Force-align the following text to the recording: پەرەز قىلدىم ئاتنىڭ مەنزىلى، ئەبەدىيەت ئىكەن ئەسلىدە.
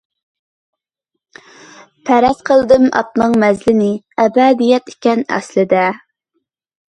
پەرەز 2.09 2.41
قىلدىم 2.51 2.87
ئاتنىڭ 3.01 3.35
مەنزىلى، 3.45 3.91
ئەبەدىيەت 4.25 4.91
ئىكەن 4.95 5.23
ئەسلىدە. 5.37 5.85